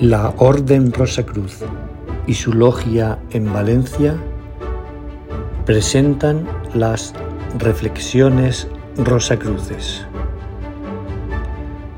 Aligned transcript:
La 0.00 0.32
Orden 0.36 0.92
Rosacruz 0.92 1.64
y 2.28 2.34
su 2.34 2.52
logia 2.52 3.18
en 3.30 3.52
Valencia 3.52 4.16
presentan 5.66 6.46
las 6.72 7.12
Reflexiones 7.58 8.68
Rosacruces. 8.96 10.06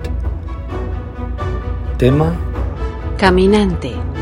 Tema 1.98 2.34
Caminante. 3.18 4.15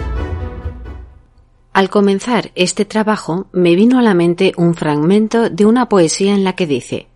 Al 1.73 1.89
comenzar 1.89 2.51
este 2.53 2.85
trabajo 2.85 3.47
me 3.51 3.75
vino 3.75 3.97
a 3.97 4.03
la 4.03 4.13
mente 4.13 4.53
un 4.57 4.75
fragmento 4.75 5.49
de 5.49 5.65
una 5.65 5.89
poesía 5.89 6.35
en 6.35 6.43
la 6.43 6.53
que 6.53 6.67
dice 6.67 7.07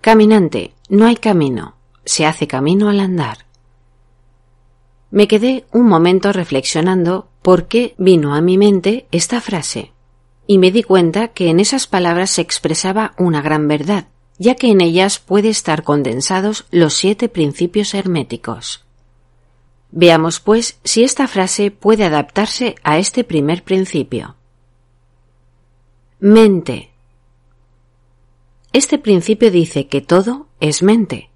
Caminante, 0.00 0.72
no 0.88 1.04
hay 1.04 1.16
camino, 1.16 1.74
se 2.06 2.24
hace 2.24 2.46
camino 2.46 2.88
al 2.88 3.00
andar. 3.00 3.44
Me 5.10 5.28
quedé 5.28 5.66
un 5.70 5.86
momento 5.86 6.32
reflexionando 6.32 7.28
por 7.42 7.68
qué 7.68 7.94
vino 7.98 8.34
a 8.34 8.40
mi 8.40 8.56
mente 8.56 9.06
esta 9.12 9.42
frase, 9.42 9.92
y 10.46 10.56
me 10.56 10.70
di 10.70 10.82
cuenta 10.82 11.28
que 11.28 11.50
en 11.50 11.60
esas 11.60 11.86
palabras 11.86 12.30
se 12.30 12.40
expresaba 12.40 13.12
una 13.18 13.42
gran 13.42 13.68
verdad, 13.68 14.06
ya 14.38 14.54
que 14.54 14.70
en 14.70 14.80
ellas 14.80 15.18
puede 15.18 15.50
estar 15.50 15.82
condensados 15.82 16.64
los 16.70 16.94
siete 16.94 17.28
principios 17.28 17.92
herméticos. 17.92 18.85
Veamos, 19.90 20.40
pues, 20.40 20.78
si 20.84 21.04
esta 21.04 21.28
frase 21.28 21.70
puede 21.70 22.04
adaptarse 22.04 22.74
a 22.82 22.98
este 22.98 23.24
primer 23.24 23.62
principio. 23.62 24.36
Mente. 26.18 26.90
Este 28.72 28.98
principio 28.98 29.50
dice 29.50 29.88
que 29.88 30.00
todo 30.00 30.48
es 30.60 30.82
mente. 30.82 31.30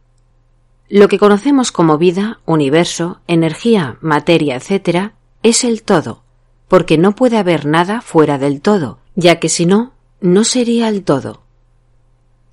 Lo 0.89 1.09
que 1.09 1.19
conocemos 1.19 1.71
como 1.71 1.99
vida, 1.99 2.41
universo, 2.47 3.21
energía, 3.29 3.97
materia, 4.01 4.57
etc., 4.57 5.13
es 5.43 5.65
el 5.65 5.83
todo, 5.83 6.25
porque 6.69 6.99
no 6.99 7.15
puede 7.15 7.39
haber 7.39 7.65
nada 7.65 8.01
fuera 8.01 8.39
del 8.39 8.61
todo, 8.61 8.99
ya 9.15 9.39
que 9.39 9.49
si 9.49 9.67
no, 9.67 9.93
no 10.21 10.45
sería 10.45 10.89
el 10.89 11.05
todo. 11.05 11.43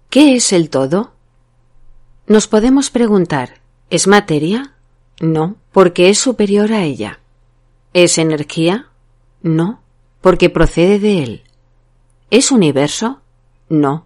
¿Qué 0.09 0.36
es 0.36 0.53
el 0.53 0.70
todo? 0.70 1.14
Nos 2.28 2.48
podemos 2.48 2.90
preguntar, 2.90 3.62
¿es 3.90 4.08
materia? 4.08 4.77
No, 5.20 5.56
porque 5.72 6.10
es 6.10 6.20
superior 6.20 6.72
a 6.72 6.84
ella. 6.84 7.20
¿Es 7.94 8.18
energía? 8.18 8.90
No, 9.42 9.82
porque 10.22 10.50
procede 10.50 11.00
de 11.00 11.24
él. 11.24 11.44
¿Es 12.30 12.52
universo? 12.52 13.22
No, 13.70 14.06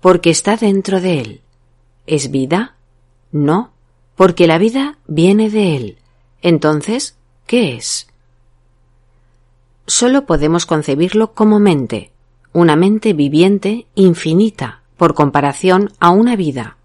porque 0.00 0.30
está 0.30 0.56
dentro 0.56 1.00
de 1.00 1.20
él. 1.20 1.40
¿Es 2.06 2.30
vida? 2.30 2.74
No, 3.32 3.72
porque 4.16 4.46
la 4.46 4.58
vida 4.58 4.98
viene 5.06 5.48
de 5.48 5.76
él. 5.76 5.98
Entonces, 6.42 7.16
¿qué 7.46 7.76
es? 7.76 8.08
Solo 9.86 10.26
podemos 10.26 10.66
concebirlo 10.66 11.32
como 11.32 11.58
mente, 11.58 12.10
una 12.52 12.76
mente 12.76 13.12
viviente 13.12 13.86
infinita, 13.94 14.82
por 14.96 15.14
comparación 15.14 15.92
a 16.00 16.10
una 16.10 16.36
vida, 16.36 16.76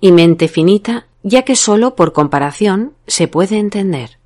y 0.00 0.12
mente 0.12 0.48
finita 0.48 1.07
ya 1.28 1.42
que 1.42 1.56
sólo 1.56 1.94
por 1.94 2.12
comparación 2.12 2.94
se 3.06 3.28
puede 3.28 3.58
entender. 3.58 4.18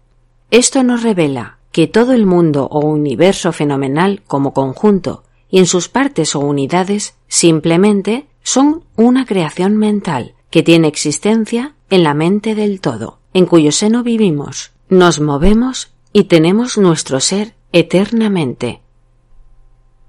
Esto 0.51 0.83
nos 0.83 1.03
revela 1.03 1.59
que 1.73 1.87
todo 1.87 2.13
el 2.13 2.27
mundo 2.27 2.69
o 2.71 2.81
universo 2.81 3.53
fenomenal 3.53 4.23
como 4.27 4.53
conjunto 4.53 5.25
y 5.51 5.59
en 5.59 5.67
sus 5.67 5.89
partes 5.89 6.37
o 6.37 6.41
unidades 6.41 7.17
simplemente 7.29 8.27
son 8.43 8.85
una 8.97 9.27
creación 9.27 9.77
mental 9.77 10.35
que 10.51 10.63
tiene 10.63 10.89
existencia 10.89 11.75
en 11.91 12.03
la 12.03 12.15
mente 12.15 12.55
del 12.55 12.81
todo, 12.81 13.19
en 13.33 13.47
cuyo 13.47 13.73
seno 13.73 14.03
vivimos, 14.03 14.73
nos 14.89 15.21
movemos 15.21 15.93
y 16.13 16.25
tenemos 16.25 16.79
nuestro 16.79 17.21
ser 17.21 17.55
eternamente. 17.73 18.83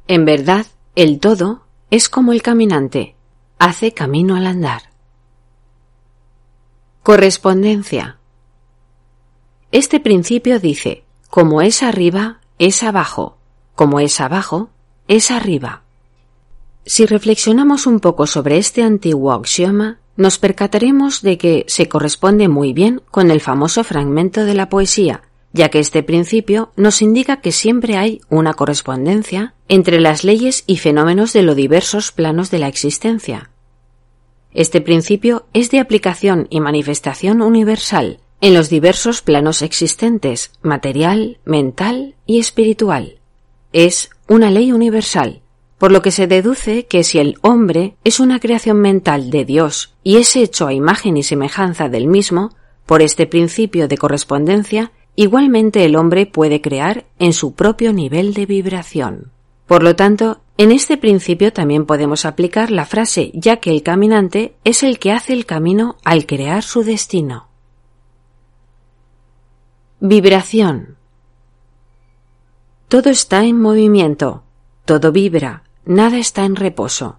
En 0.08 0.26
verdad, 0.26 0.66
el 0.96 1.20
todo 1.20 1.64
es 1.90 2.10
como 2.10 2.34
el 2.34 2.42
caminante, 2.42 3.16
hace 3.60 3.94
camino 3.94 4.36
al 4.36 4.48
andar. 4.48 4.93
Correspondencia. 7.04 8.16
Este 9.74 10.00
principio 10.00 10.62
dice, 10.62 11.04
como 11.30 11.62
es 11.62 11.84
arriba, 11.84 12.40
es 12.60 12.82
abajo, 12.82 13.36
como 13.76 14.00
es 14.00 14.22
abajo, 14.22 14.70
es 15.10 15.30
arriba. 15.30 15.82
Si 16.86 17.06
reflexionamos 17.06 17.88
un 17.88 18.00
poco 18.00 18.26
sobre 18.26 18.58
este 18.58 18.84
antiguo 18.84 19.34
axioma, 19.34 20.00
nos 20.16 20.40
percataremos 20.40 21.22
de 21.22 21.38
que 21.38 21.66
se 21.68 21.90
corresponde 21.90 22.48
muy 22.48 22.72
bien 22.72 23.02
con 23.12 23.32
el 23.32 23.42
famoso 23.42 23.84
fragmento 23.84 24.46
de 24.46 24.54
la 24.54 24.70
poesía, 24.70 25.24
ya 25.52 25.68
que 25.68 25.80
este 25.80 26.04
principio 26.04 26.72
nos 26.78 27.02
indica 27.02 27.42
que 27.42 27.52
siempre 27.52 27.98
hay 27.98 28.22
una 28.30 28.54
correspondencia 28.54 29.56
entre 29.68 30.00
las 30.00 30.24
leyes 30.24 30.64
y 30.68 30.78
fenómenos 30.78 31.34
de 31.34 31.44
los 31.44 31.58
diversos 31.58 32.14
planos 32.14 32.50
de 32.50 32.60
la 32.60 32.70
existencia. 32.70 33.50
Este 34.54 34.82
principio 34.82 35.48
es 35.54 35.72
de 35.72 35.80
aplicación 35.80 36.48
y 36.50 36.60
manifestación 36.60 37.42
universal 37.42 38.20
en 38.40 38.54
los 38.54 38.70
diversos 38.70 39.22
planos 39.22 39.62
existentes, 39.62 40.52
material, 40.62 41.40
mental 41.46 42.16
y 42.26 42.40
espiritual. 42.40 43.20
Es 43.72 44.12
una 44.28 44.52
ley 44.52 44.72
universal, 44.72 45.42
por 45.80 45.92
lo 45.92 46.02
que 46.02 46.12
se 46.12 46.28
deduce 46.28 46.86
que 46.86 47.04
si 47.04 47.20
el 47.20 47.38
hombre 47.42 47.96
es 48.04 48.20
una 48.20 48.40
creación 48.40 48.80
mental 48.80 49.32
de 49.32 49.44
Dios 49.44 49.96
y 50.04 50.18
es 50.18 50.36
hecho 50.36 50.68
a 50.68 50.74
imagen 50.74 51.18
y 51.18 51.24
semejanza 51.24 51.90
del 51.90 52.08
mismo, 52.08 52.56
por 52.86 53.02
este 53.02 53.26
principio 53.26 53.88
de 53.88 53.98
correspondencia, 53.98 54.92
igualmente 55.16 55.84
el 55.86 55.96
hombre 55.96 56.26
puede 56.26 56.62
crear 56.62 57.06
en 57.18 57.34
su 57.34 57.56
propio 57.56 57.92
nivel 57.92 58.34
de 58.34 58.46
vibración. 58.46 59.32
Por 59.66 59.82
lo 59.82 59.96
tanto, 59.96 60.42
en 60.58 60.72
este 60.72 60.98
principio 60.98 61.52
también 61.52 61.86
podemos 61.86 62.26
aplicar 62.26 62.70
la 62.70 62.86
frase 62.86 63.32
ya 63.34 63.58
que 63.58 63.72
el 63.72 63.82
caminante 63.82 64.56
es 64.64 64.84
el 64.84 65.00
que 65.00 65.12
hace 65.12 65.34
el 65.34 65.46
camino 65.46 65.98
al 66.04 66.26
crear 66.26 66.62
su 66.62 66.84
destino. 66.84 67.48
Vibración. 70.00 70.98
Todo 72.88 73.10
está 73.10 73.46
en 73.46 73.60
movimiento, 73.60 74.44
todo 74.86 75.12
vibra, 75.12 75.64
nada 75.86 76.18
está 76.18 76.46
en 76.46 76.56
reposo. 76.56 77.18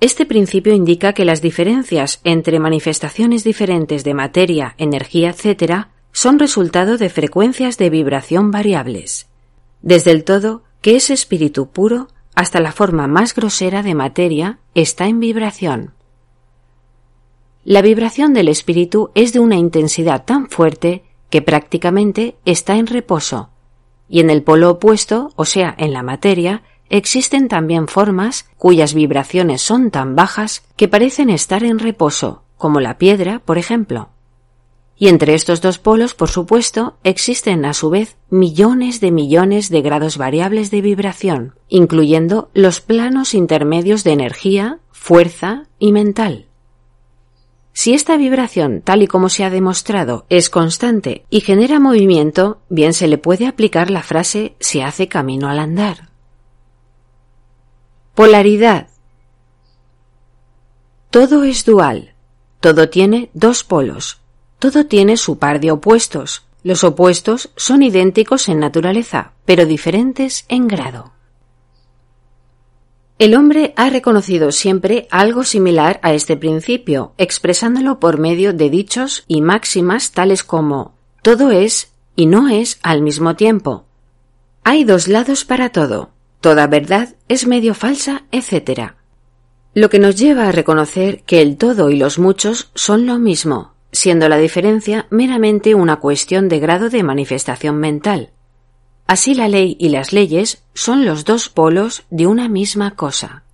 Este 0.00 0.26
principio 0.26 0.74
indica 0.74 1.12
que 1.12 1.24
las 1.24 1.42
diferencias 1.42 2.20
entre 2.22 2.60
manifestaciones 2.60 3.42
diferentes 3.42 4.04
de 4.04 4.14
materia, 4.14 4.74
energía, 4.78 5.30
etc., 5.30 5.88
son 6.12 6.38
resultado 6.38 6.98
de 6.98 7.08
frecuencias 7.08 7.78
de 7.78 7.90
vibración 7.90 8.52
variables. 8.52 9.26
Desde 9.82 10.12
el 10.12 10.22
todo, 10.22 10.62
que 10.80 10.96
ese 10.96 11.14
espíritu 11.14 11.68
puro, 11.68 12.08
hasta 12.34 12.60
la 12.60 12.72
forma 12.72 13.06
más 13.06 13.34
grosera 13.34 13.82
de 13.82 13.94
materia, 13.94 14.58
está 14.74 15.06
en 15.06 15.20
vibración. 15.20 15.94
La 17.64 17.82
vibración 17.82 18.32
del 18.32 18.48
espíritu 18.48 19.10
es 19.14 19.32
de 19.32 19.40
una 19.40 19.56
intensidad 19.56 20.24
tan 20.24 20.48
fuerte 20.48 21.04
que 21.30 21.42
prácticamente 21.42 22.36
está 22.44 22.76
en 22.76 22.86
reposo, 22.86 23.50
y 24.08 24.20
en 24.20 24.30
el 24.30 24.42
polo 24.42 24.70
opuesto, 24.70 25.32
o 25.36 25.44
sea, 25.44 25.74
en 25.76 25.92
la 25.92 26.02
materia, 26.02 26.62
existen 26.88 27.48
también 27.48 27.88
formas 27.88 28.48
cuyas 28.56 28.94
vibraciones 28.94 29.60
son 29.60 29.90
tan 29.90 30.16
bajas 30.16 30.62
que 30.76 30.88
parecen 30.88 31.28
estar 31.28 31.64
en 31.64 31.78
reposo, 31.78 32.42
como 32.56 32.80
la 32.80 32.96
piedra, 32.96 33.40
por 33.40 33.58
ejemplo. 33.58 34.08
Y 34.98 35.08
entre 35.08 35.34
estos 35.34 35.60
dos 35.60 35.78
polos, 35.78 36.14
por 36.14 36.28
supuesto, 36.28 36.96
existen 37.04 37.64
a 37.64 37.72
su 37.72 37.88
vez 37.88 38.16
millones 38.30 39.00
de 39.00 39.12
millones 39.12 39.70
de 39.70 39.80
grados 39.80 40.18
variables 40.18 40.72
de 40.72 40.80
vibración, 40.80 41.54
incluyendo 41.68 42.50
los 42.52 42.80
planos 42.80 43.32
intermedios 43.32 44.02
de 44.02 44.12
energía, 44.12 44.80
fuerza 44.90 45.66
y 45.78 45.92
mental. 45.92 46.46
Si 47.72 47.94
esta 47.94 48.16
vibración, 48.16 48.82
tal 48.82 49.02
y 49.02 49.06
como 49.06 49.28
se 49.28 49.44
ha 49.44 49.50
demostrado, 49.50 50.26
es 50.30 50.50
constante 50.50 51.24
y 51.30 51.42
genera 51.42 51.78
movimiento, 51.78 52.60
bien 52.68 52.92
se 52.92 53.06
le 53.06 53.18
puede 53.18 53.46
aplicar 53.46 53.92
la 53.92 54.02
frase 54.02 54.56
se 54.58 54.82
hace 54.82 55.06
camino 55.06 55.48
al 55.48 55.60
andar. 55.60 56.08
Polaridad. 58.16 58.88
Todo 61.10 61.44
es 61.44 61.64
dual. 61.64 62.14
Todo 62.58 62.88
tiene 62.88 63.30
dos 63.32 63.62
polos, 63.62 64.20
todo 64.58 64.86
tiene 64.86 65.16
su 65.16 65.38
par 65.38 65.60
de 65.60 65.70
opuestos. 65.70 66.44
Los 66.62 66.84
opuestos 66.84 67.50
son 67.56 67.82
idénticos 67.82 68.48
en 68.48 68.58
naturaleza, 68.58 69.32
pero 69.44 69.64
diferentes 69.64 70.44
en 70.48 70.68
grado. 70.68 71.12
El 73.18 73.34
hombre 73.34 73.72
ha 73.76 73.90
reconocido 73.90 74.52
siempre 74.52 75.08
algo 75.10 75.42
similar 75.42 75.98
a 76.02 76.12
este 76.12 76.36
principio, 76.36 77.14
expresándolo 77.18 77.98
por 77.98 78.18
medio 78.18 78.52
de 78.52 78.70
dichos 78.70 79.24
y 79.26 79.40
máximas 79.40 80.12
tales 80.12 80.44
como 80.44 80.94
todo 81.22 81.50
es 81.50 81.92
y 82.14 82.26
no 82.26 82.48
es 82.48 82.78
al 82.82 83.02
mismo 83.02 83.34
tiempo. 83.34 83.86
Hay 84.62 84.84
dos 84.84 85.08
lados 85.08 85.44
para 85.44 85.70
todo. 85.70 86.10
Toda 86.40 86.68
verdad 86.68 87.16
es 87.28 87.46
medio 87.46 87.74
falsa, 87.74 88.24
etc. 88.30 88.92
lo 89.74 89.90
que 89.90 89.98
nos 89.98 90.16
lleva 90.16 90.48
a 90.48 90.52
reconocer 90.52 91.22
que 91.22 91.42
el 91.42 91.56
todo 91.56 91.90
y 91.90 91.96
los 91.96 92.18
muchos 92.20 92.70
son 92.74 93.06
lo 93.06 93.18
mismo, 93.18 93.72
siendo 93.92 94.28
la 94.28 94.36
diferencia 94.36 95.06
meramente 95.10 95.74
una 95.74 95.96
cuestión 95.96 96.48
de 96.48 96.60
grado 96.60 96.90
de 96.90 97.02
manifestación 97.02 97.78
mental. 97.78 98.30
Así 99.06 99.34
la 99.34 99.48
ley 99.48 99.76
y 99.80 99.88
las 99.88 100.12
leyes 100.12 100.62
son 100.74 101.06
los 101.06 101.24
dos 101.24 101.48
polos 101.48 102.04
de 102.10 102.26
una 102.26 102.48
misma 102.48 102.94
cosa. 102.94 103.44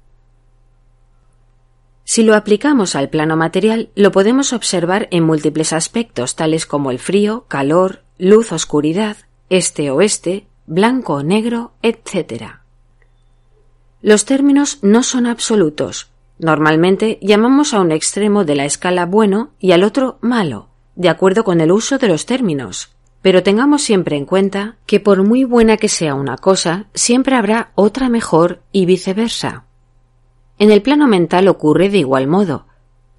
Si 2.04 2.22
lo 2.22 2.34
aplicamos 2.34 2.96
al 2.96 3.08
plano 3.08 3.36
material, 3.36 3.88
lo 3.94 4.12
podemos 4.12 4.52
observar 4.52 5.08
en 5.10 5.24
múltiples 5.24 5.72
aspectos, 5.72 6.36
tales 6.36 6.66
como 6.66 6.90
el 6.90 6.98
frío, 6.98 7.46
calor, 7.48 8.02
luz, 8.18 8.52
oscuridad, 8.52 9.16
este-oeste, 9.48 10.46
blanco 10.66 11.14
o 11.14 11.22
negro, 11.22 11.72
etc. 11.82 12.56
Los 14.02 14.26
términos 14.26 14.78
no 14.82 15.02
son 15.02 15.26
absolutos. 15.26 16.10
Normalmente 16.38 17.18
llamamos 17.22 17.74
a 17.74 17.80
un 17.80 17.92
extremo 17.92 18.44
de 18.44 18.56
la 18.56 18.64
escala 18.64 19.06
bueno 19.06 19.52
y 19.58 19.72
al 19.72 19.84
otro 19.84 20.18
malo, 20.20 20.68
de 20.96 21.08
acuerdo 21.08 21.44
con 21.44 21.60
el 21.60 21.70
uso 21.70 21.98
de 21.98 22.08
los 22.08 22.26
términos. 22.26 22.90
Pero 23.22 23.42
tengamos 23.42 23.82
siempre 23.82 24.16
en 24.16 24.26
cuenta 24.26 24.76
que 24.84 25.00
por 25.00 25.22
muy 25.22 25.44
buena 25.44 25.76
que 25.76 25.88
sea 25.88 26.14
una 26.14 26.36
cosa, 26.36 26.86
siempre 26.92 27.36
habrá 27.36 27.72
otra 27.74 28.08
mejor 28.08 28.62
y 28.72 28.84
viceversa. 28.84 29.64
En 30.58 30.70
el 30.70 30.82
plano 30.82 31.08
mental 31.08 31.48
ocurre 31.48 31.88
de 31.88 31.98
igual 31.98 32.26
modo. 32.26 32.66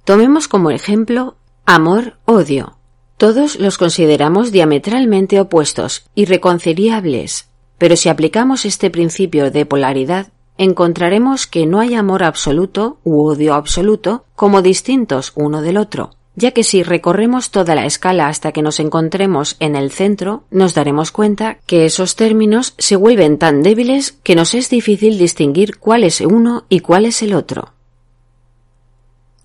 Tomemos 0.03 0.47
como 0.47 0.69
ejemplo 0.69 1.37
amor-odio. 1.65 2.77
Todos 3.17 3.59
los 3.59 3.77
consideramos 3.77 4.51
diametralmente 4.51 5.39
opuestos, 5.39 6.05
irreconciliables, 6.15 7.49
pero 7.77 7.95
si 7.95 8.09
aplicamos 8.09 8.65
este 8.65 8.89
principio 8.89 9.51
de 9.51 9.65
polaridad, 9.65 10.27
encontraremos 10.57 11.47
que 11.47 11.65
no 11.65 11.79
hay 11.79 11.95
amor 11.95 12.23
absoluto 12.23 12.97
u 13.03 13.23
odio 13.23 13.53
absoluto 13.53 14.25
como 14.35 14.61
distintos 14.61 15.33
uno 15.35 15.61
del 15.61 15.77
otro, 15.77 16.11
ya 16.35 16.51
que 16.51 16.63
si 16.63 16.83
recorremos 16.83 17.49
toda 17.51 17.75
la 17.75 17.85
escala 17.85 18.27
hasta 18.27 18.51
que 18.51 18.61
nos 18.61 18.79
encontremos 18.79 19.55
en 19.59 19.75
el 19.75 19.91
centro, 19.91 20.43
nos 20.51 20.73
daremos 20.73 21.11
cuenta 21.11 21.57
que 21.65 21.85
esos 21.85 22.15
términos 22.15 22.73
se 22.77 22.95
vuelven 22.95 23.37
tan 23.37 23.63
débiles 23.63 24.11
que 24.11 24.35
nos 24.35 24.53
es 24.53 24.69
difícil 24.69 25.17
distinguir 25.17 25.77
cuál 25.77 26.03
es 26.03 26.21
uno 26.21 26.65
y 26.69 26.81
cuál 26.81 27.05
es 27.05 27.21
el 27.21 27.33
otro. 27.33 27.73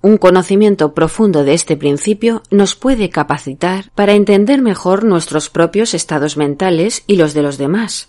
Un 0.02 0.16
conocimiento 0.16 0.94
profundo 0.94 1.44
de 1.44 1.52
este 1.52 1.76
principio 1.76 2.42
nos 2.50 2.74
puede 2.74 3.10
capacitar 3.10 3.90
para 3.94 4.14
entender 4.14 4.62
mejor 4.62 5.04
nuestros 5.04 5.50
propios 5.50 5.92
estados 5.92 6.38
mentales 6.38 7.04
y 7.06 7.16
los 7.16 7.34
de 7.34 7.42
los 7.42 7.58
demás. 7.58 8.08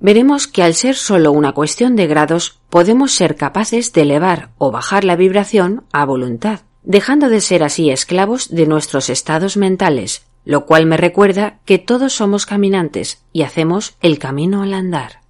Veremos 0.00 0.46
que 0.46 0.62
al 0.62 0.74
ser 0.74 0.94
solo 0.94 1.32
una 1.32 1.52
cuestión 1.52 1.96
de 1.96 2.06
grados 2.06 2.60
podemos 2.70 3.12
ser 3.12 3.36
capaces 3.36 3.92
de 3.92 4.02
elevar 4.02 4.50
o 4.58 4.70
bajar 4.70 5.04
la 5.04 5.16
vibración 5.16 5.84
a 5.92 6.04
voluntad 6.04 6.60
dejando 6.88 7.28
de 7.28 7.42
ser 7.42 7.62
así 7.62 7.90
esclavos 7.90 8.48
de 8.48 8.66
nuestros 8.66 9.10
estados 9.10 9.58
mentales, 9.58 10.26
lo 10.46 10.64
cual 10.64 10.86
me 10.86 10.96
recuerda 10.96 11.60
que 11.66 11.78
todos 11.78 12.14
somos 12.14 12.46
caminantes 12.46 13.22
y 13.30 13.42
hacemos 13.42 13.96
el 14.00 14.18
camino 14.18 14.62
al 14.62 14.72
andar. 14.72 15.20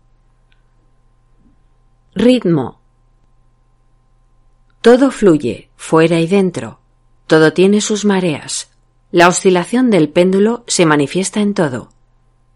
Ritmo. 2.14 2.80
Todo 4.80 5.10
fluye, 5.10 5.70
fuera 5.74 6.20
y 6.20 6.28
dentro. 6.28 6.78
Todo 7.26 7.52
tiene 7.52 7.80
sus 7.80 8.04
mareas. 8.04 8.70
La 9.10 9.26
oscilación 9.26 9.90
del 9.90 10.10
péndulo 10.10 10.62
se 10.68 10.86
manifiesta 10.86 11.40
en 11.40 11.54
todo. 11.54 11.88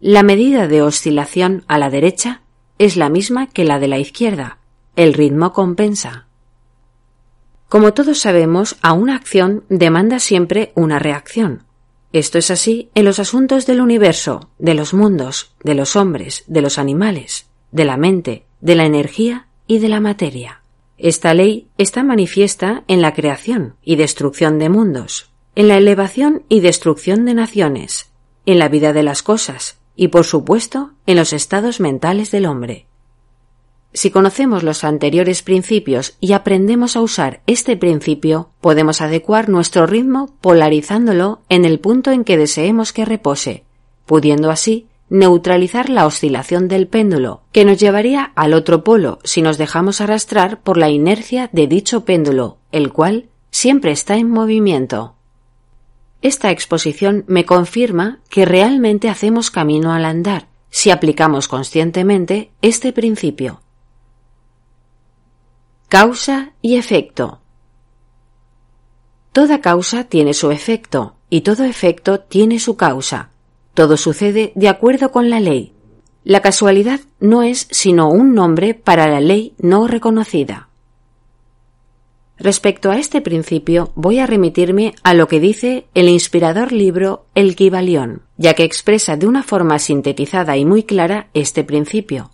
La 0.05 0.25
medida 0.25 0.67
de 0.67 0.83
oscilación 0.83 1.63
a 1.69 1.79
la 1.79 1.89
derecha 1.89 2.43
es 2.77 2.97
la 2.97 3.09
misma 3.09 3.47
que 3.47 3.63
la 3.63 3.79
de 3.79 3.87
la 3.87 4.01
izquierda. 4.01 4.59
El 4.97 5.15
ritmo 5.15 5.53
compensa. 5.53 6.27
Como 7.69 7.95
todos 7.95 8.19
sabemos, 8.19 8.79
a 8.83 8.95
una 8.95 9.15
acción 9.15 9.63
demanda 9.69 10.19
siempre 10.19 10.73
una 10.75 10.99
reacción. 10.99 11.63
Esto 12.13 12.39
es 12.39 12.51
así 12.51 12.91
en 12.97 13.05
los 13.05 13.21
asuntos 13.21 13.65
del 13.65 13.81
universo, 13.81 14.51
de 14.59 14.75
los 14.75 14.93
mundos, 14.93 15.55
de 15.63 15.77
los 15.77 15.95
hombres, 15.95 16.43
de 16.49 16.63
los 16.63 16.79
animales, 16.79 17.47
de 17.71 17.85
la 17.85 17.97
mente, 17.97 18.45
de 18.61 18.75
la 18.75 18.87
energía 18.87 19.47
y 19.69 19.79
de 19.79 19.89
la 19.89 20.01
materia. 20.01 20.63
Esta 20.99 21.33
ley 21.33 21.69
está 21.79 22.03
manifiesta 22.03 22.83
en 22.89 23.03
la 23.03 23.15
creación 23.15 23.77
y 23.85 23.95
destrucción 23.95 24.59
de 24.59 24.69
mundos, 24.69 25.31
en 25.55 25.69
la 25.69 25.77
elevación 25.77 26.43
y 26.49 26.59
destrucción 26.59 27.25
de 27.25 27.35
naciones, 27.35 28.11
en 28.47 28.59
la 28.59 28.69
vida 28.69 28.93
de 28.93 29.05
las 29.05 29.23
cosas 29.23 29.79
y, 29.97 30.09
por 30.09 30.25
supuesto, 30.25 30.93
en 31.07 31.17
los 31.17 31.33
estados 31.33 31.81
mentales 31.81 32.31
del 32.31 32.47
hombre. 32.47 32.87
Si 33.95 34.11
conocemos 34.11 34.63
los 34.63 34.85
anteriores 34.85 35.43
principios 35.43 36.17
y 36.19 36.33
aprendemos 36.33 36.97
a 36.97 37.03
usar 37.03 37.43
este 37.47 37.77
principio, 37.77 38.49
podemos 38.63 39.03
adecuar 39.03 39.51
nuestro 39.51 39.87
ritmo 39.87 40.35
polarizándolo 40.41 41.41
en 41.51 41.67
el 41.67 41.79
punto 41.79 42.11
en 42.11 42.25
que 42.25 42.39
deseemos 42.39 42.95
que 42.95 43.05
repose, 43.05 43.65
pudiendo 44.07 44.51
así 44.51 44.87
neutralizar 45.11 45.91
la 45.91 46.07
oscilación 46.07 46.69
del 46.69 46.89
péndulo, 46.89 47.43
que 47.53 47.67
nos 47.67 47.79
llevaría 47.79 48.33
al 48.35 48.55
otro 48.55 48.83
polo 48.83 49.19
si 49.25 49.43
nos 49.43 49.59
dejamos 49.59 50.01
arrastrar 50.01 50.63
por 50.63 50.79
la 50.79 50.89
inercia 50.89 51.51
de 51.53 51.67
dicho 51.67 52.07
péndulo, 52.07 52.57
el 52.73 52.95
cual 52.95 53.27
siempre 53.51 53.93
está 53.93 54.17
en 54.17 54.31
movimiento. 54.31 55.17
Esta 56.23 56.53
exposición 56.53 57.25
me 57.27 57.45
confirma 57.45 58.21
que 58.31 58.45
realmente 58.45 59.09
hacemos 59.09 59.51
camino 59.51 59.93
al 59.93 60.05
andar 60.05 60.49
si 60.71 60.91
aplicamos 60.91 61.49
conscientemente 61.49 62.53
este 62.63 62.93
principio. 62.93 63.61
Causa 65.89 66.53
y 66.63 66.77
efecto. 66.77 67.41
Toda 69.33 69.61
causa 69.61 70.05
tiene 70.05 70.33
su 70.33 70.51
efecto 70.51 71.17
y 71.29 71.41
todo 71.41 71.65
efecto 71.65 72.21
tiene 72.21 72.61
su 72.61 72.77
causa. 72.77 73.31
Todo 73.75 73.97
sucede 73.97 74.53
de 74.55 74.69
acuerdo 74.69 75.11
con 75.11 75.29
la 75.29 75.41
ley. 75.41 75.75
La 76.25 76.41
casualidad 76.41 77.01
no 77.19 77.43
es 77.43 77.67
sino 77.71 78.09
un 78.09 78.35
nombre 78.35 78.75
para 78.75 79.09
la 79.09 79.21
ley 79.21 79.55
no 79.59 79.89
reconocida. 79.89 80.69
Respecto 82.43 82.91
a 82.91 82.99
este 82.99 83.21
principio, 83.21 83.93
voy 83.95 84.19
a 84.19 84.27
remitirme 84.27 84.95
a 85.03 85.15
lo 85.15 85.29
que 85.29 85.41
dice 85.41 85.87
el 85.95 86.09
inspirador 86.09 86.73
libro 86.73 87.25
El 87.35 87.55
Kibalión, 87.57 88.23
ya 88.37 88.55
que 88.55 88.65
expresa 88.65 89.17
de 89.17 89.27
una 89.27 89.43
forma 89.43 89.79
sintetizada 89.79 90.57
y 90.57 90.65
muy 90.65 90.83
clara 90.83 91.29
este 91.35 91.65
principio 91.65 92.31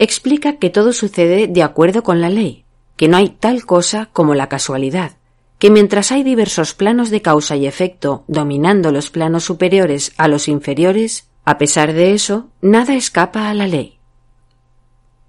explica 0.00 0.56
que 0.56 0.70
todo 0.70 0.94
sucede 0.94 1.46
de 1.46 1.62
acuerdo 1.62 2.02
con 2.02 2.22
la 2.22 2.30
ley, 2.30 2.64
que 2.96 3.06
no 3.06 3.18
hay 3.18 3.28
tal 3.28 3.66
cosa 3.66 4.08
como 4.14 4.34
la 4.34 4.48
casualidad, 4.48 5.12
que 5.58 5.70
mientras 5.70 6.10
hay 6.10 6.22
diversos 6.22 6.72
planos 6.72 7.10
de 7.10 7.20
causa 7.20 7.54
y 7.54 7.66
efecto 7.66 8.24
dominando 8.26 8.92
los 8.92 9.10
planos 9.10 9.44
superiores 9.44 10.14
a 10.16 10.26
los 10.26 10.48
inferiores, 10.48 11.28
a 11.44 11.58
pesar 11.58 11.92
de 11.92 12.14
eso, 12.14 12.48
nada 12.62 12.94
escapa 12.94 13.50
a 13.50 13.54
la 13.54 13.66
ley. 13.66 13.99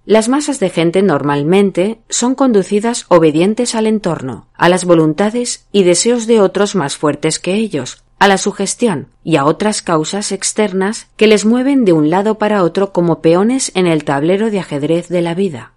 Las 0.06 0.30
masas 0.30 0.60
de 0.60 0.70
gente 0.70 1.04
normalmente 1.04 2.00
son 2.10 2.34
conducidas 2.34 3.06
obedientes 3.10 3.76
al 3.76 3.86
entorno, 3.86 4.48
a 4.56 4.68
las 4.68 4.84
voluntades 4.84 5.68
y 5.72 5.84
deseos 5.84 6.26
de 6.26 6.42
otros 6.42 6.74
más 6.74 6.98
fuertes 6.98 7.38
que 7.38 7.54
ellos, 7.54 8.04
a 8.18 8.28
la 8.28 8.40
sugestión 8.40 9.08
y 9.24 9.36
a 9.36 9.46
otras 9.46 9.84
causas 9.84 10.32
externas 10.32 11.08
que 11.18 11.28
les 11.28 11.46
mueven 11.46 11.86
de 11.86 11.94
un 11.94 12.10
lado 12.10 12.40
para 12.40 12.64
otro 12.64 12.94
como 12.94 13.22
peones 13.22 13.72
en 13.76 13.86
el 13.86 14.04
tablero 14.04 14.50
de 14.50 14.60
ajedrez 14.60 15.08
de 15.08 15.22
la 15.22 15.36
vida. 15.36 15.74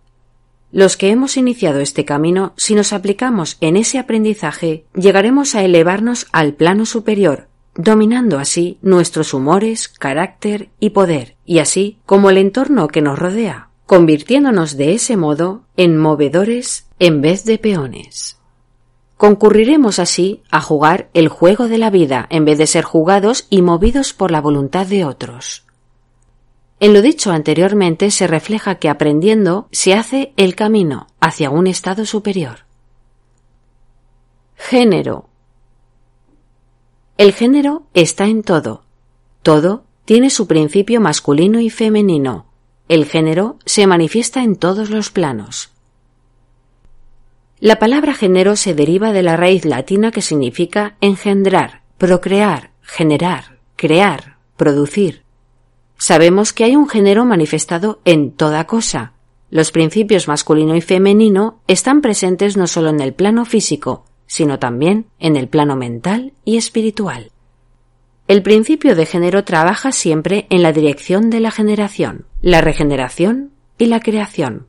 Los 0.73 0.97
que 0.97 1.11
hemos 1.11 1.37
iniciado 1.37 1.81
este 1.81 2.05
camino, 2.05 2.55
si 2.57 2.75
nos 2.75 2.93
aplicamos 2.93 3.59
en 3.61 3.77
ese 3.77 3.99
aprendizaje, 3.99 4.87
llegaremos 4.95 5.55
a 5.55 5.63
elevarnos 5.63 6.27
al 6.33 6.55
plano 6.55 6.87
superior, 6.87 7.49
dominando 7.77 8.39
así 8.39 8.79
nuestros 8.83 9.35
humores, 9.35 9.89
carácter 9.89 10.71
y 10.81 10.91
poder, 10.91 11.37
y 11.45 11.59
así 11.59 11.99
como 12.07 12.31
el 12.31 12.39
entorno 12.39 12.89
que 12.89 13.03
nos 13.03 13.19
rodea, 13.19 13.69
convirtiéndonos 13.87 14.77
de 14.77 14.95
ese 14.95 15.17
modo 15.17 15.63
en 15.77 15.99
movedores 15.99 16.87
en 16.99 17.21
vez 17.21 17.45
de 17.45 17.59
peones. 17.59 18.39
Concurriremos 19.17 19.99
así 19.99 20.43
a 20.51 20.61
jugar 20.61 21.09
el 21.15 21.29
juego 21.29 21.69
de 21.69 21.79
la 21.79 21.91
vida 21.91 22.27
en 22.31 22.45
vez 22.45 22.59
de 22.59 22.67
ser 22.67 22.85
jugados 22.85 23.47
y 23.51 23.63
movidos 23.63 24.13
por 24.13 24.31
la 24.31 24.41
voluntad 24.41 24.87
de 24.87 25.05
otros. 25.05 25.65
En 26.81 26.93
lo 26.93 27.03
dicho 27.03 27.31
anteriormente 27.31 28.11
se 28.11 28.27
refleja 28.27 28.75
que 28.77 28.89
aprendiendo 28.89 29.69
se 29.71 29.95
hace 29.95 30.33
el 30.37 30.55
camino 30.55 31.07
hacia 31.21 31.51
un 31.51 31.67
estado 31.67 32.05
superior. 32.05 32.61
Género. 34.57 35.29
El 37.17 37.33
género 37.33 37.85
está 37.95 38.27
en 38.27 38.43
todo. 38.43 38.83
Todo 39.43 39.85
tiene 40.05 40.31
su 40.31 40.47
principio 40.47 41.01
masculino 41.01 41.61
y 41.61 41.71
femenino. 41.71 42.47
El 42.87 43.07
género 43.07 43.59
se 43.65 43.87
manifiesta 43.87 44.43
en 44.43 44.57
todos 44.57 44.91
los 44.91 45.11
planos. 45.11 45.71
La 47.59 47.79
palabra 47.79 48.13
género 48.13 48.57
se 48.57 48.75
deriva 48.75 49.13
de 49.13 49.23
la 49.23 49.37
raíz 49.37 49.65
latina 49.65 50.11
que 50.11 50.21
significa 50.21 50.97
engendrar, 51.01 51.81
procrear, 51.97 52.73
generar, 52.83 53.59
crear, 53.77 54.37
producir. 54.59 55.23
Sabemos 55.97 56.53
que 56.53 56.65
hay 56.65 56.77
un 56.77 56.87
género 56.87 57.25
manifestado 57.25 58.01
en 58.05 58.33
toda 58.33 58.67
cosa. 58.67 59.13
los 59.51 59.71
principios 59.71 60.27
masculino 60.27 60.75
y 60.75 60.81
femenino 60.81 61.61
están 61.69 62.01
presentes 62.03 62.57
no 62.57 62.67
solo 62.67 62.91
en 62.91 63.01
el 63.01 63.15
plano 63.15 63.45
físico, 63.45 64.05
sino 64.27 64.59
también 64.59 65.07
en 65.21 65.37
el 65.37 65.49
plano 65.49 65.77
mental 65.77 66.33
y 66.45 66.57
espiritual. 66.57 67.31
El 68.27 68.43
principio 68.43 68.97
de 68.97 69.07
género 69.07 69.45
trabaja 69.45 69.93
siempre 69.93 70.47
en 70.51 70.63
la 70.63 70.73
dirección 70.73 71.31
de 71.31 71.41
la 71.41 71.51
generación, 71.51 72.27
la 72.45 72.61
regeneración 72.61 73.53
y 73.79 73.87
la 73.87 74.01
creación. 74.01 74.67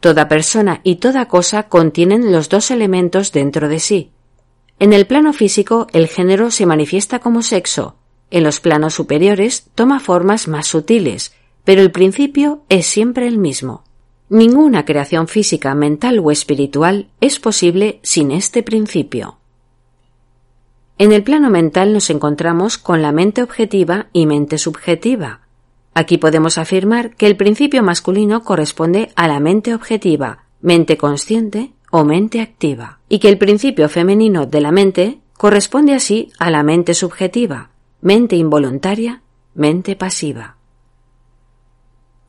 Toda 0.00 0.28
persona 0.28 0.82
y 0.84 0.96
toda 0.96 1.26
cosa 1.26 1.62
contienen 1.64 2.32
los 2.32 2.50
dos 2.50 2.70
elementos 2.70 3.32
dentro 3.32 3.66
de 3.66 3.80
sí. 3.80 4.10
En 4.78 4.92
el 4.92 5.06
plano 5.06 5.32
físico 5.32 5.86
el 5.94 6.06
género 6.06 6.50
se 6.50 6.66
manifiesta 6.66 7.20
como 7.20 7.40
sexo, 7.40 7.96
en 8.30 8.44
los 8.44 8.60
planos 8.60 8.92
superiores 8.92 9.70
toma 9.74 10.00
formas 10.00 10.48
más 10.48 10.66
sutiles, 10.66 11.32
pero 11.64 11.80
el 11.80 11.92
principio 11.92 12.60
es 12.68 12.84
siempre 12.84 13.26
el 13.26 13.38
mismo. 13.38 13.82
Ninguna 14.28 14.84
creación 14.84 15.28
física, 15.28 15.74
mental 15.74 16.18
o 16.18 16.30
espiritual 16.30 17.08
es 17.22 17.40
posible 17.40 18.00
sin 18.02 18.32
este 18.32 18.62
principio. 18.62 19.38
En 20.98 21.12
el 21.12 21.22
plano 21.22 21.48
mental 21.48 21.94
nos 21.94 22.10
encontramos 22.10 22.76
con 22.76 23.00
la 23.00 23.12
mente 23.12 23.42
objetiva 23.42 24.08
y 24.12 24.26
mente 24.26 24.58
subjetiva. 24.58 25.40
Aquí 26.00 26.16
podemos 26.16 26.56
afirmar 26.56 27.14
que 27.14 27.26
el 27.26 27.36
principio 27.36 27.82
masculino 27.82 28.42
corresponde 28.42 29.12
a 29.16 29.28
la 29.28 29.38
mente 29.38 29.74
objetiva, 29.74 30.46
mente 30.62 30.96
consciente 30.96 31.74
o 31.90 32.04
mente 32.04 32.40
activa, 32.40 33.00
y 33.10 33.18
que 33.18 33.28
el 33.28 33.36
principio 33.36 33.86
femenino 33.90 34.46
de 34.46 34.62
la 34.62 34.72
mente 34.72 35.18
corresponde 35.36 35.92
así 35.92 36.32
a 36.38 36.50
la 36.50 36.62
mente 36.62 36.94
subjetiva, 36.94 37.68
mente 38.00 38.34
involuntaria, 38.36 39.20
mente 39.54 39.94
pasiva. 39.94 40.56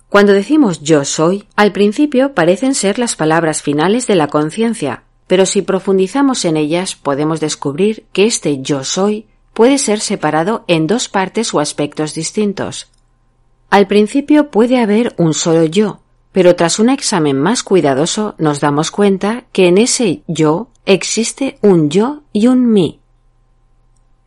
Cuando 0.09 0.33
decimos 0.33 0.81
yo 0.81 1.05
soy, 1.05 1.45
al 1.55 1.71
principio 1.71 2.33
parecen 2.33 2.75
ser 2.75 2.99
las 2.99 3.15
palabras 3.15 3.61
finales 3.61 4.05
de 4.05 4.15
la 4.15 4.27
conciencia, 4.27 5.03
pero 5.27 5.45
si 5.45 5.61
profundizamos 5.61 6.43
en 6.43 6.57
ellas 6.57 6.95
podemos 6.95 7.39
descubrir 7.39 8.03
que 8.11 8.25
este 8.25 8.61
yo 8.61 8.83
soy 8.83 9.27
puede 9.53 9.77
ser 9.77 10.01
separado 10.01 10.65
en 10.67 10.87
dos 10.87 11.07
partes 11.07 11.53
o 11.53 11.61
aspectos 11.61 12.13
distintos. 12.13 12.90
Al 13.71 13.87
principio 13.87 14.51
puede 14.51 14.81
haber 14.81 15.15
un 15.17 15.33
solo 15.33 15.63
yo, 15.63 16.01
pero 16.33 16.57
tras 16.57 16.77
un 16.77 16.89
examen 16.89 17.39
más 17.39 17.63
cuidadoso 17.63 18.35
nos 18.37 18.59
damos 18.59 18.91
cuenta 18.91 19.45
que 19.53 19.69
en 19.69 19.77
ese 19.77 20.23
yo 20.27 20.67
existe 20.85 21.57
un 21.61 21.89
yo 21.89 22.21
y 22.33 22.47
un 22.47 22.69
mí. 22.69 22.99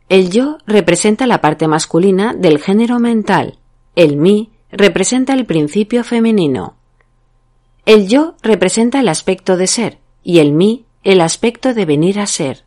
El 0.09 0.31
yo 0.31 0.57
representa 0.65 1.27
la 1.27 1.41
parte 1.41 1.67
masculina 1.67 2.33
del 2.33 2.59
género 2.59 2.99
mental, 2.99 3.59
el 3.95 4.17
mí 4.17 4.49
representa 4.71 5.33
el 5.33 5.45
principio 5.45 6.03
femenino. 6.03 6.75
El 7.85 8.07
yo 8.07 8.33
representa 8.41 8.99
el 8.99 9.09
aspecto 9.09 9.57
de 9.57 9.67
ser 9.67 9.99
y 10.23 10.39
el 10.39 10.53
mí 10.53 10.85
el 11.03 11.21
aspecto 11.21 11.75
de 11.75 11.85
venir 11.85 12.19
a 12.19 12.25
ser. 12.25 12.64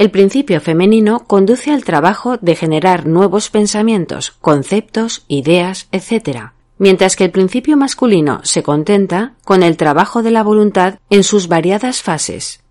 El 0.00 0.10
principio 0.10 0.62
femenino 0.62 1.26
conduce 1.26 1.72
al 1.72 1.84
trabajo 1.84 2.38
de 2.38 2.56
generar 2.56 3.06
nuevos 3.06 3.50
pensamientos, 3.50 4.30
conceptos, 4.40 5.26
ideas, 5.28 5.88
etc., 5.92 6.52
mientras 6.78 7.16
que 7.16 7.24
el 7.24 7.30
principio 7.30 7.76
masculino 7.76 8.40
se 8.42 8.62
contenta 8.62 9.34
con 9.44 9.62
el 9.62 9.76
trabajo 9.76 10.22
de 10.22 10.30
la 10.30 10.42
voluntad 10.42 10.98
en 11.10 11.22
sus 11.22 11.48
variadas 11.48 12.00
fases. 12.00 12.62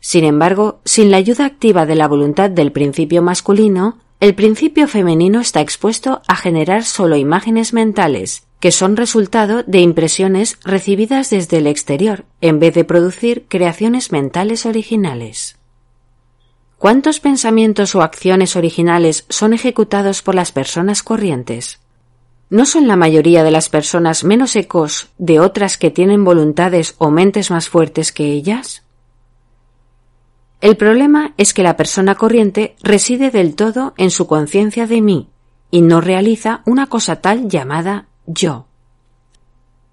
Sin 0.00 0.24
embargo, 0.24 0.80
sin 0.84 1.12
la 1.12 1.18
ayuda 1.18 1.46
activa 1.46 1.86
de 1.86 1.94
la 1.94 2.08
voluntad 2.08 2.50
del 2.50 2.72
principio 2.72 3.22
masculino, 3.22 3.98
el 4.18 4.34
principio 4.34 4.88
femenino 4.88 5.40
está 5.40 5.60
expuesto 5.60 6.22
a 6.26 6.34
generar 6.34 6.82
solo 6.82 7.14
imágenes 7.14 7.72
mentales, 7.72 8.48
que 8.58 8.72
son 8.72 8.96
resultado 8.96 9.62
de 9.62 9.78
impresiones 9.78 10.58
recibidas 10.64 11.30
desde 11.30 11.58
el 11.58 11.68
exterior, 11.68 12.24
en 12.40 12.58
vez 12.58 12.74
de 12.74 12.82
producir 12.82 13.46
creaciones 13.48 14.10
mentales 14.10 14.66
originales. 14.66 15.57
¿Cuántos 16.78 17.18
pensamientos 17.18 17.96
o 17.96 18.02
acciones 18.02 18.54
originales 18.54 19.26
son 19.28 19.52
ejecutados 19.52 20.22
por 20.22 20.36
las 20.36 20.52
personas 20.52 21.02
corrientes? 21.02 21.80
¿No 22.50 22.64
son 22.66 22.86
la 22.86 22.94
mayoría 22.94 23.42
de 23.42 23.50
las 23.50 23.68
personas 23.68 24.22
menos 24.22 24.54
ecos 24.54 25.08
de 25.18 25.40
otras 25.40 25.76
que 25.76 25.90
tienen 25.90 26.24
voluntades 26.24 26.94
o 26.98 27.10
mentes 27.10 27.50
más 27.50 27.68
fuertes 27.68 28.12
que 28.12 28.26
ellas? 28.26 28.84
El 30.60 30.76
problema 30.76 31.34
es 31.36 31.52
que 31.52 31.64
la 31.64 31.76
persona 31.76 32.14
corriente 32.14 32.76
reside 32.80 33.32
del 33.32 33.56
todo 33.56 33.92
en 33.96 34.12
su 34.12 34.28
conciencia 34.28 34.86
de 34.86 35.02
mí 35.02 35.30
y 35.72 35.82
no 35.82 36.00
realiza 36.00 36.62
una 36.64 36.86
cosa 36.86 37.16
tal 37.16 37.48
llamada 37.48 38.06
yo. 38.24 38.67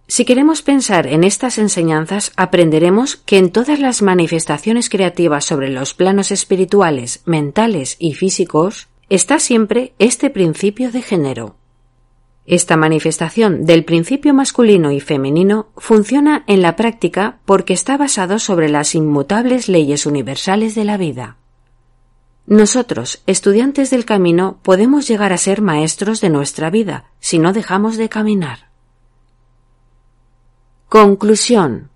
Si 0.08 0.24
queremos 0.24 0.62
pensar 0.62 1.08
en 1.08 1.24
estas 1.24 1.58
enseñanzas, 1.58 2.32
aprenderemos 2.36 3.16
que 3.16 3.40
en 3.40 3.52
todas 3.52 3.80
las 3.80 4.04
manifestaciones 4.04 4.90
creativas 4.90 5.46
sobre 5.46 5.70
los 5.70 5.96
planos 5.96 6.32
espirituales, 6.32 7.22
mentales 7.26 7.96
y 7.98 8.14
físicos 8.14 8.88
está 9.10 9.40
siempre 9.40 9.94
este 9.98 10.30
principio 10.30 10.92
de 10.92 11.02
género. 11.02 11.56
Esta 12.46 12.78
manifestación 12.78 13.66
del 13.66 13.84
principio 13.84 14.36
masculino 14.36 14.92
y 14.92 15.00
femenino 15.00 15.70
funciona 15.78 16.44
en 16.46 16.62
la 16.62 16.76
práctica 16.76 17.40
porque 17.46 17.74
está 17.74 17.98
basado 17.98 18.38
sobre 18.38 18.70
las 18.70 18.94
inmutables 18.94 19.68
leyes 19.68 20.06
universales 20.06 20.76
de 20.76 20.86
la 20.86 20.98
vida. 20.98 21.38
Nosotros, 22.46 23.24
estudiantes 23.26 23.90
del 23.90 24.06
camino, 24.06 24.60
podemos 24.62 25.08
llegar 25.08 25.34
a 25.34 25.38
ser 25.38 25.64
maestros 25.64 26.22
de 26.22 26.30
nuestra 26.30 26.70
vida 26.70 27.06
si 27.20 27.40
no 27.40 27.52
dejamos 27.54 27.98
de 27.98 28.10
caminar. 28.10 28.75
Conclusión 30.88 31.90